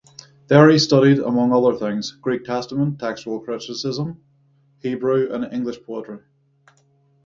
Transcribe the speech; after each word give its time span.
There 0.47 0.67
he 0.67 0.79
studied, 0.79 1.19
among 1.19 1.51
other 1.53 1.77
things, 1.77 2.13
Greek 2.13 2.43
testament 2.43 2.97
textual 2.97 3.39
criticism, 3.39 4.19
Hebrew, 4.79 5.31
and 5.31 5.53
English 5.53 5.83
poetry. 5.83 6.17